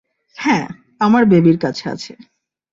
হ্যাঁ, 0.37 0.65
আমার 0.99 1.23
বেবির 1.25 1.57
কাছে 1.59 1.89
আছে। 1.89 2.13